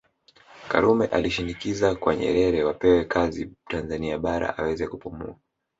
Karume 0.69 1.05
alishinikiza 1.07 1.95
kwa 1.95 2.15
Nyerere 2.15 2.63
wapewe 2.63 3.05
kazi 3.05 3.51
Tanzania 3.67 4.17
Bara 4.19 4.57
aweze 4.57 4.87
kupumua 4.87 5.35